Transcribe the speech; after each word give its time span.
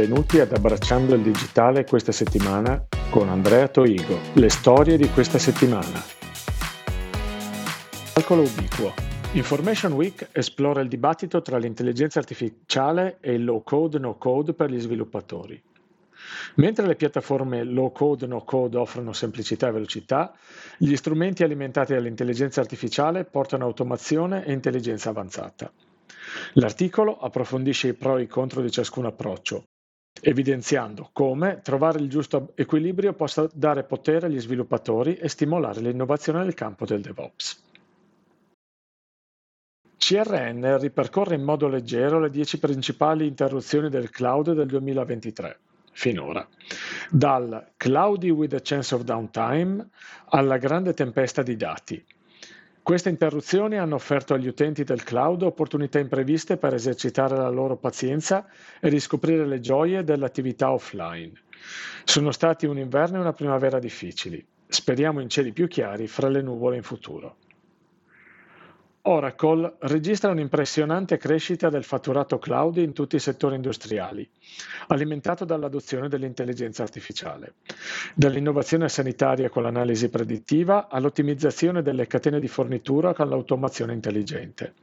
Benvenuti 0.00 0.38
ad 0.38 0.52
Abbracciando 0.52 1.16
il 1.16 1.22
Digitale 1.22 1.84
questa 1.84 2.12
settimana 2.12 2.86
con 3.10 3.28
Andrea 3.28 3.66
Toigo. 3.66 4.16
Le 4.34 4.48
storie 4.48 4.96
di 4.96 5.08
questa 5.08 5.40
settimana. 5.40 6.00
Calcolo 8.12 8.42
ubiquo. 8.42 8.94
Information 9.32 9.94
Week 9.94 10.28
esplora 10.30 10.82
il 10.82 10.88
dibattito 10.88 11.42
tra 11.42 11.58
l'intelligenza 11.58 12.20
artificiale 12.20 13.16
e 13.20 13.32
il 13.32 13.44
low 13.44 13.64
code 13.64 13.98
no 13.98 14.16
code 14.18 14.54
per 14.54 14.70
gli 14.70 14.78
sviluppatori. 14.78 15.60
Mentre 16.54 16.86
le 16.86 16.94
piattaforme 16.94 17.64
low 17.64 17.90
code 17.90 18.28
no 18.28 18.44
code 18.44 18.76
offrono 18.76 19.12
semplicità 19.12 19.66
e 19.66 19.72
velocità, 19.72 20.32
gli 20.76 20.94
strumenti 20.94 21.42
alimentati 21.42 21.92
dall'intelligenza 21.92 22.60
artificiale 22.60 23.24
portano 23.24 23.64
automazione 23.64 24.44
e 24.44 24.52
intelligenza 24.52 25.10
avanzata. 25.10 25.68
L'articolo 26.52 27.18
approfondisce 27.18 27.88
i 27.88 27.94
pro 27.94 28.16
e 28.16 28.22
i 28.22 28.26
contro 28.28 28.62
di 28.62 28.70
ciascun 28.70 29.06
approccio, 29.06 29.64
evidenziando 30.20 31.10
come 31.12 31.60
trovare 31.62 31.98
il 31.98 32.08
giusto 32.08 32.52
equilibrio 32.54 33.12
possa 33.12 33.48
dare 33.52 33.84
potere 33.84 34.26
agli 34.26 34.40
sviluppatori 34.40 35.16
e 35.16 35.28
stimolare 35.28 35.80
l'innovazione 35.80 36.42
nel 36.42 36.54
campo 36.54 36.84
del 36.84 37.00
DevOps. 37.00 37.66
CRN 39.96 40.78
ripercorre 40.78 41.34
in 41.34 41.42
modo 41.42 41.68
leggero 41.68 42.18
le 42.18 42.30
10 42.30 42.58
principali 42.58 43.26
interruzioni 43.26 43.90
del 43.90 44.10
cloud 44.10 44.52
del 44.52 44.66
2023, 44.66 45.58
finora, 45.92 46.48
dal 47.10 47.72
cloudy 47.76 48.30
with 48.30 48.54
a 48.54 48.60
chance 48.62 48.94
of 48.94 49.02
downtime 49.02 49.88
alla 50.30 50.56
grande 50.56 50.94
tempesta 50.94 51.42
di 51.42 51.56
dati, 51.56 52.02
queste 52.88 53.10
interruzioni 53.10 53.76
hanno 53.76 53.96
offerto 53.96 54.32
agli 54.32 54.48
utenti 54.48 54.82
del 54.82 55.02
cloud 55.04 55.42
opportunità 55.42 55.98
impreviste 55.98 56.56
per 56.56 56.72
esercitare 56.72 57.36
la 57.36 57.50
loro 57.50 57.76
pazienza 57.76 58.46
e 58.80 58.88
riscoprire 58.88 59.44
le 59.44 59.60
gioie 59.60 60.04
dell'attività 60.04 60.72
offline. 60.72 61.32
Sono 62.04 62.30
stati 62.30 62.64
un 62.64 62.78
inverno 62.78 63.18
e 63.18 63.20
una 63.20 63.34
primavera 63.34 63.78
difficili. 63.78 64.42
Speriamo 64.66 65.20
in 65.20 65.28
cieli 65.28 65.52
più 65.52 65.68
chiari 65.68 66.06
fra 66.06 66.28
le 66.30 66.40
nuvole 66.40 66.76
in 66.76 66.82
futuro. 66.82 67.36
Oracle 69.10 69.76
registra 69.80 70.30
un'impressionante 70.30 71.16
crescita 71.16 71.70
del 71.70 71.82
fatturato 71.82 72.38
cloud 72.38 72.76
in 72.76 72.92
tutti 72.92 73.16
i 73.16 73.20
settori 73.20 73.54
industriali, 73.54 74.28
alimentato 74.88 75.46
dall'adozione 75.46 76.08
dell'intelligenza 76.08 76.82
artificiale, 76.82 77.54
dall'innovazione 78.14 78.90
sanitaria 78.90 79.48
con 79.48 79.62
l'analisi 79.62 80.10
predittiva 80.10 80.88
all'ottimizzazione 80.90 81.80
delle 81.80 82.06
catene 82.06 82.38
di 82.38 82.48
fornitura 82.48 83.14
con 83.14 83.30
l'automazione 83.30 83.94
intelligente. 83.94 84.74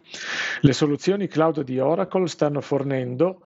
Le 0.62 0.74
soluzioni 0.74 1.28
cloud 1.28 1.62
di 1.62 1.78
Oracle 1.78 2.26
stanno 2.28 2.62
fornendo 2.62 3.44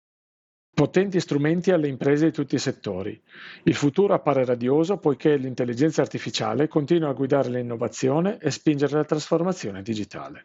potenti 0.72 1.20
strumenti 1.20 1.70
alle 1.70 1.88
imprese 1.88 2.24
di 2.24 2.32
tutti 2.32 2.54
i 2.54 2.58
settori. 2.58 3.20
Il 3.64 3.74
futuro 3.74 4.14
appare 4.14 4.46
radioso 4.46 4.96
poiché 4.96 5.36
l'intelligenza 5.36 6.00
artificiale 6.00 6.66
continua 6.66 7.10
a 7.10 7.12
guidare 7.12 7.50
l'innovazione 7.50 8.38
e 8.38 8.50
spingere 8.50 8.94
la 8.94 9.04
trasformazione 9.04 9.82
digitale. 9.82 10.44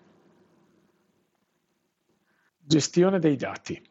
Gestione 2.68 3.20
dei 3.20 3.38
dati. 3.38 3.82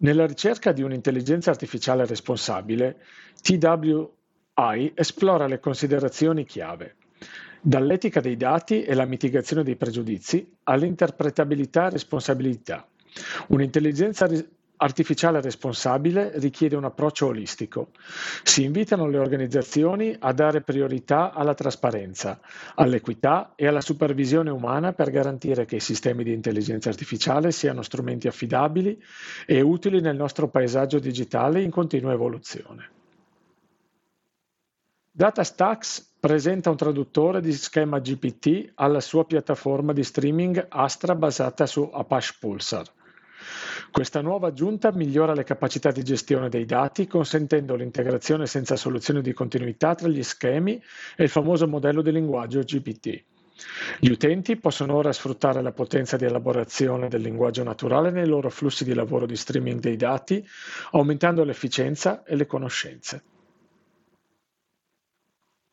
Nella 0.00 0.26
ricerca 0.26 0.72
di 0.72 0.82
un'intelligenza 0.82 1.48
artificiale 1.48 2.04
responsabile, 2.04 2.98
TWI 3.40 4.92
esplora 4.94 5.46
le 5.46 5.58
considerazioni 5.58 6.44
chiave, 6.44 6.96
dall'etica 7.62 8.20
dei 8.20 8.36
dati 8.36 8.82
e 8.82 8.92
la 8.92 9.06
mitigazione 9.06 9.62
dei 9.62 9.76
pregiudizi 9.76 10.54
all'interpretabilità 10.64 11.86
e 11.86 11.90
responsabilità. 11.92 12.86
Un'intelligenza 13.46 14.28
artificiale 14.78 15.40
responsabile 15.40 16.32
richiede 16.36 16.76
un 16.76 16.84
approccio 16.84 17.26
olistico. 17.26 17.90
Si 18.42 18.64
invitano 18.64 19.08
le 19.08 19.18
organizzazioni 19.18 20.14
a 20.18 20.32
dare 20.32 20.60
priorità 20.60 21.32
alla 21.32 21.54
trasparenza, 21.54 22.40
all'equità 22.74 23.52
e 23.54 23.66
alla 23.66 23.80
supervisione 23.80 24.50
umana 24.50 24.92
per 24.92 25.10
garantire 25.10 25.64
che 25.64 25.76
i 25.76 25.80
sistemi 25.80 26.24
di 26.24 26.32
intelligenza 26.32 26.88
artificiale 26.88 27.52
siano 27.52 27.82
strumenti 27.82 28.28
affidabili 28.28 29.02
e 29.46 29.60
utili 29.60 30.00
nel 30.00 30.16
nostro 30.16 30.48
paesaggio 30.48 30.98
digitale 30.98 31.62
in 31.62 31.70
continua 31.70 32.12
evoluzione. 32.12 32.90
DataStax 35.10 36.14
presenta 36.20 36.68
un 36.68 36.76
traduttore 36.76 37.40
di 37.40 37.52
schema 37.52 38.00
GPT 38.00 38.72
alla 38.74 39.00
sua 39.00 39.24
piattaforma 39.24 39.94
di 39.94 40.02
streaming 40.02 40.66
Astra 40.68 41.14
basata 41.14 41.64
su 41.64 41.88
Apache 41.90 42.34
Pulsar. 42.38 42.84
Questa 43.96 44.20
nuova 44.20 44.48
aggiunta 44.48 44.92
migliora 44.92 45.32
le 45.32 45.42
capacità 45.42 45.90
di 45.90 46.02
gestione 46.02 46.50
dei 46.50 46.66
dati, 46.66 47.06
consentendo 47.06 47.74
l'integrazione 47.74 48.44
senza 48.44 48.76
soluzione 48.76 49.22
di 49.22 49.32
continuità 49.32 49.94
tra 49.94 50.06
gli 50.06 50.22
schemi 50.22 50.74
e 51.16 51.22
il 51.22 51.30
famoso 51.30 51.66
modello 51.66 52.02
di 52.02 52.12
linguaggio 52.12 52.60
GPT. 52.60 53.24
Gli 53.98 54.10
utenti 54.10 54.56
possono 54.56 54.96
ora 54.96 55.14
sfruttare 55.14 55.62
la 55.62 55.72
potenza 55.72 56.18
di 56.18 56.26
elaborazione 56.26 57.08
del 57.08 57.22
linguaggio 57.22 57.62
naturale 57.64 58.10
nei 58.10 58.26
loro 58.26 58.50
flussi 58.50 58.84
di 58.84 58.92
lavoro 58.92 59.24
di 59.24 59.34
streaming 59.34 59.80
dei 59.80 59.96
dati, 59.96 60.46
aumentando 60.90 61.42
l'efficienza 61.42 62.22
e 62.24 62.36
le 62.36 62.44
conoscenze. 62.44 63.22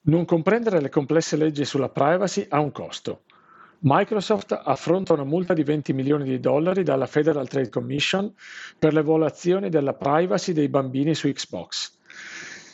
Non 0.04 0.24
comprendere 0.24 0.80
le 0.80 0.88
complesse 0.88 1.36
leggi 1.36 1.66
sulla 1.66 1.90
privacy 1.90 2.46
ha 2.48 2.62
un 2.62 2.72
costo. 2.72 3.24
Microsoft 3.86 4.58
affronta 4.64 5.12
una 5.12 5.26
multa 5.26 5.54
di 5.54 5.62
20 5.62 5.92
milioni 5.92 6.24
di 6.24 6.40
dollari 6.40 6.84
dalla 6.84 7.06
Federal 7.06 7.50
Trade 7.50 7.68
Commission 7.68 8.34
per 8.80 8.94
le 8.94 9.04
violazioni 9.04 9.68
della 9.68 9.94
privacy 9.94 10.54
dei 10.54 10.70
bambini 10.70 11.14
su 11.14 11.30
Xbox. 11.30 11.92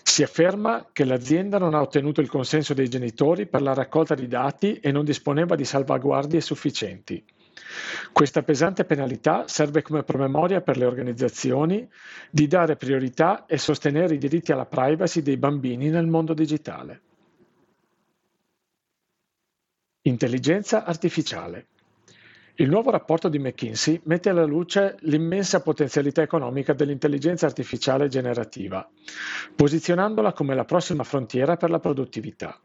Si 0.03 0.21
afferma 0.21 0.87
che 0.93 1.05
l'azienda 1.05 1.57
non 1.57 1.73
ha 1.73 1.81
ottenuto 1.81 2.21
il 2.21 2.29
consenso 2.29 2.75
dei 2.75 2.89
genitori 2.89 3.47
per 3.47 3.63
la 3.63 3.73
raccolta 3.73 4.13
di 4.13 4.27
dati 4.27 4.75
e 4.75 4.91
non 4.91 5.03
disponeva 5.03 5.55
di 5.55 5.65
salvaguardie 5.65 6.41
sufficienti. 6.41 7.25
Questa 8.11 8.43
pesante 8.43 8.85
penalità 8.85 9.47
serve 9.47 9.81
come 9.81 10.03
promemoria 10.03 10.61
per 10.61 10.77
le 10.77 10.85
organizzazioni 10.85 11.89
di 12.29 12.45
dare 12.45 12.75
priorità 12.75 13.47
e 13.47 13.57
sostenere 13.57 14.13
i 14.13 14.19
diritti 14.19 14.51
alla 14.51 14.67
privacy 14.67 15.23
dei 15.23 15.37
bambini 15.37 15.89
nel 15.89 16.05
mondo 16.05 16.35
digitale. 16.35 17.01
Intelligenza 20.03 20.85
artificiale. 20.85 21.67
Il 22.55 22.69
nuovo 22.69 22.89
rapporto 22.89 23.27
di 23.27 23.37
McKinsey 23.37 23.99
mette 24.05 24.29
alla 24.29 24.45
luce 24.45 24.95
l'immensa 25.01 25.61
potenzialità 25.61 26.21
economica 26.21 26.71
dell'intelligenza 26.71 27.45
artificiale 27.45 28.07
generativa, 28.07 28.89
posizionandola 29.53 30.31
come 30.31 30.55
la 30.55 30.63
prossima 30.63 31.03
frontiera 31.03 31.57
per 31.57 31.69
la 31.69 31.79
produttività. 31.79 32.57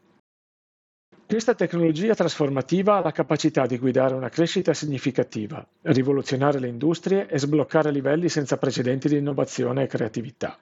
Questa 1.27 1.55
tecnologia 1.55 2.15
trasformativa 2.15 2.95
ha 2.95 3.01
la 3.01 3.11
capacità 3.11 3.65
di 3.65 3.79
guidare 3.79 4.13
una 4.13 4.29
crescita 4.29 4.73
significativa, 4.73 5.67
rivoluzionare 5.81 6.59
le 6.59 6.69
industrie 6.69 7.27
e 7.27 7.37
sbloccare 7.37 7.91
livelli 7.91 8.29
senza 8.29 8.55
precedenti 8.55 9.09
di 9.09 9.17
innovazione 9.17 9.83
e 9.83 9.87
creatività. 9.87 10.57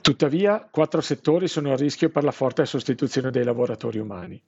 Tuttavia, 0.00 0.68
quattro 0.70 1.00
settori 1.00 1.48
sono 1.48 1.72
a 1.72 1.76
rischio 1.76 2.10
per 2.10 2.22
la 2.22 2.30
forte 2.30 2.64
sostituzione 2.64 3.32
dei 3.32 3.42
lavoratori 3.42 3.98
umani. 3.98 4.40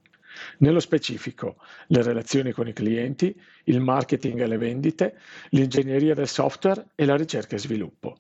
Nello 0.59 0.81
specifico, 0.81 1.57
le 1.89 2.03
relazioni 2.03 2.53
con 2.53 2.69
i 2.69 2.73
clienti, 2.73 3.39
il 3.65 3.81
marketing 3.81 4.41
e 4.41 4.47
le 4.47 4.59
vendite, 4.59 5.19
l'ingegneria 5.51 6.15
del 6.15 6.29
software 6.29 6.89
e 6.95 7.05
la 7.05 7.17
ricerca 7.17 7.57
e 7.57 7.59
sviluppo. 7.59 8.17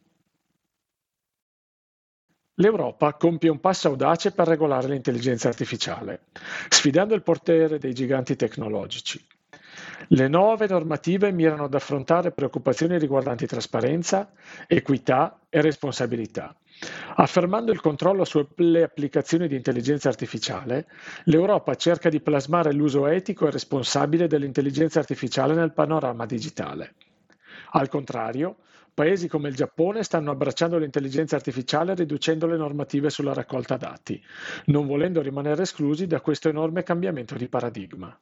L'Europa 2.56 3.14
compie 3.14 3.48
un 3.50 3.60
passo 3.60 3.88
audace 3.88 4.32
per 4.32 4.46
regolare 4.46 4.88
l'intelligenza 4.88 5.48
artificiale, 5.48 6.26
sfidando 6.68 7.14
il 7.14 7.22
potere 7.22 7.78
dei 7.78 7.94
giganti 7.94 8.36
tecnologici. 8.36 9.24
Le 10.08 10.28
nuove 10.28 10.66
normative 10.66 11.32
mirano 11.32 11.64
ad 11.64 11.74
affrontare 11.74 12.32
preoccupazioni 12.32 12.98
riguardanti 12.98 13.46
trasparenza, 13.46 14.32
equità 14.66 15.40
e 15.48 15.60
responsabilità 15.62 16.54
Affermando 17.14 17.72
il 17.72 17.80
controllo 17.80 18.24
sulle 18.24 18.82
applicazioni 18.82 19.46
di 19.46 19.56
intelligenza 19.56 20.08
artificiale, 20.08 20.86
l'Europa 21.24 21.74
cerca 21.74 22.08
di 22.08 22.20
plasmare 22.20 22.72
l'uso 22.72 23.06
etico 23.06 23.46
e 23.46 23.50
responsabile 23.50 24.26
dell'intelligenza 24.26 24.98
artificiale 24.98 25.52
nel 25.54 25.72
panorama 25.72 26.24
digitale. 26.24 26.94
Al 27.72 27.88
contrario, 27.88 28.56
paesi 28.94 29.28
come 29.28 29.48
il 29.48 29.54
Giappone 29.54 30.02
stanno 30.02 30.30
abbracciando 30.30 30.78
l'intelligenza 30.78 31.36
artificiale 31.36 31.94
riducendo 31.94 32.46
le 32.46 32.56
normative 32.56 33.10
sulla 33.10 33.34
raccolta 33.34 33.76
dati, 33.76 34.22
non 34.66 34.86
volendo 34.86 35.20
rimanere 35.20 35.62
esclusi 35.62 36.06
da 36.06 36.20
questo 36.20 36.48
enorme 36.48 36.82
cambiamento 36.82 37.34
di 37.34 37.48
paradigma. 37.48 38.18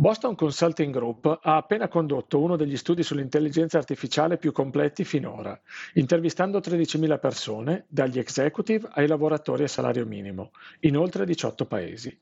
Boston 0.00 0.34
Consulting 0.34 0.94
Group 0.94 1.26
ha 1.42 1.56
appena 1.56 1.86
condotto 1.86 2.40
uno 2.40 2.56
degli 2.56 2.78
studi 2.78 3.02
sull'intelligenza 3.02 3.76
artificiale 3.76 4.38
più 4.38 4.50
completi 4.50 5.04
finora, 5.04 5.60
intervistando 5.92 6.56
13.000 6.56 7.18
persone, 7.20 7.84
dagli 7.86 8.18
executive 8.18 8.88
ai 8.92 9.06
lavoratori 9.06 9.64
a 9.64 9.68
salario 9.68 10.06
minimo, 10.06 10.52
in 10.80 10.96
oltre 10.96 11.26
18 11.26 11.66
paesi. 11.66 12.18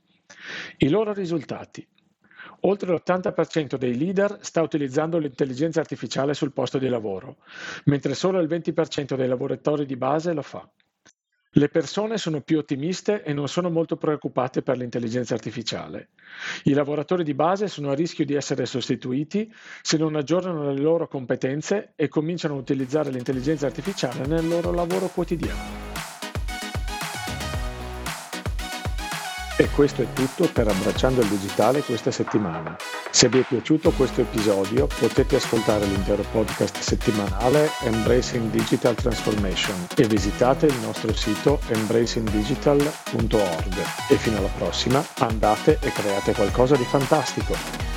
I 0.79 0.89
loro 0.89 1.13
risultati. 1.13 1.87
Oltre 2.63 2.93
l'80% 2.93 3.77
dei 3.77 3.97
leader 3.97 4.39
sta 4.41 4.61
utilizzando 4.61 5.19
l'intelligenza 5.19 5.79
artificiale 5.79 6.35
sul 6.35 6.53
posto 6.53 6.79
di 6.79 6.89
lavoro, 6.89 7.37
mentre 7.85 8.15
solo 8.15 8.41
il 8.41 8.49
20% 8.49 9.15
dei 9.15 9.29
lavoratori 9.29 9.87
di 9.87 9.97
base 9.97 10.33
lo 10.33 10.43
fa. 10.43 10.69
Le 11.59 11.69
persone 11.69 12.19
sono 12.19 12.41
più 12.41 12.59
ottimiste 12.59 13.25
e 13.25 13.33
non 13.33 13.49
sono 13.49 13.69
molto 13.69 13.97
preoccupate 13.97 14.63
per 14.63 14.77
l'intelligenza 14.77 15.35
artificiale. 15.35 16.11
I 16.65 16.73
lavoratori 16.73 17.25
di 17.25 17.35
base 17.35 17.67
sono 17.67 17.91
a 17.91 17.95
rischio 17.95 18.25
di 18.25 18.35
essere 18.35 18.65
sostituiti 18.65 19.53
se 19.83 19.97
non 19.97 20.15
aggiornano 20.15 20.71
le 20.71 20.81
loro 20.81 21.09
competenze 21.09 21.95
e 21.97 22.07
cominciano 22.07 22.55
a 22.55 22.59
utilizzare 22.59 23.11
l'intelligenza 23.11 23.67
artificiale 23.67 24.25
nel 24.27 24.47
loro 24.47 24.71
lavoro 24.71 25.09
quotidiano. 25.09 26.08
E 29.61 29.69
questo 29.71 30.03
è 30.03 30.07
tutto 30.13 30.49
per 30.53 30.69
Abbracciando 30.69 31.21
il 31.21 31.27
Digitale 31.27 31.83
questa 31.83 32.13
settimana. 32.13 32.77
Se 33.11 33.29
vi 33.29 33.41
è 33.41 33.43
piaciuto 33.43 33.91
questo 33.91 34.21
episodio 34.21 34.87
potete 34.87 35.35
ascoltare 35.35 35.85
l'intero 35.85 36.23
podcast 36.31 36.79
settimanale 36.79 37.69
Embracing 37.83 38.53
Digital 38.53 38.95
Transformation 38.95 39.89
e 39.97 40.07
visitate 40.07 40.67
il 40.67 40.79
nostro 40.81 41.13
sito 41.13 41.59
embracingdigital.org. 41.71 43.75
E 44.09 44.15
fino 44.15 44.37
alla 44.37 44.51
prossima 44.57 45.05
andate 45.19 45.81
e 45.83 45.91
create 45.91 46.35
qualcosa 46.35 46.77
di 46.77 46.85
fantastico. 46.85 47.88